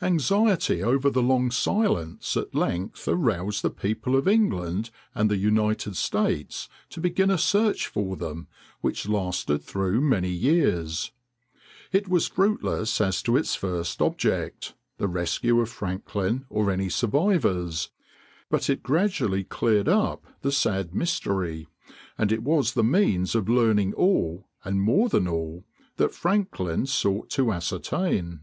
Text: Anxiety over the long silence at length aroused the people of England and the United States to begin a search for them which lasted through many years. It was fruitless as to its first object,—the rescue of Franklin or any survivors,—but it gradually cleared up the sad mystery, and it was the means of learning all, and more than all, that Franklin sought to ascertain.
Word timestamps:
Anxiety 0.00 0.84
over 0.84 1.10
the 1.10 1.20
long 1.20 1.50
silence 1.50 2.36
at 2.36 2.54
length 2.54 3.08
aroused 3.08 3.62
the 3.62 3.70
people 3.70 4.14
of 4.14 4.28
England 4.28 4.90
and 5.16 5.28
the 5.28 5.36
United 5.36 5.96
States 5.96 6.68
to 6.90 7.00
begin 7.00 7.28
a 7.28 7.36
search 7.36 7.88
for 7.88 8.14
them 8.14 8.46
which 8.82 9.08
lasted 9.08 9.64
through 9.64 10.00
many 10.00 10.28
years. 10.30 11.10
It 11.90 12.06
was 12.06 12.28
fruitless 12.28 13.00
as 13.00 13.20
to 13.24 13.36
its 13.36 13.56
first 13.56 14.00
object,—the 14.00 15.08
rescue 15.08 15.58
of 15.60 15.70
Franklin 15.70 16.46
or 16.48 16.70
any 16.70 16.88
survivors,—but 16.88 18.70
it 18.70 18.84
gradually 18.84 19.42
cleared 19.42 19.88
up 19.88 20.24
the 20.42 20.52
sad 20.52 20.94
mystery, 20.94 21.66
and 22.16 22.30
it 22.30 22.44
was 22.44 22.74
the 22.74 22.84
means 22.84 23.34
of 23.34 23.48
learning 23.48 23.92
all, 23.94 24.46
and 24.62 24.80
more 24.80 25.08
than 25.08 25.26
all, 25.26 25.64
that 25.96 26.14
Franklin 26.14 26.86
sought 26.86 27.28
to 27.30 27.50
ascertain. 27.52 28.42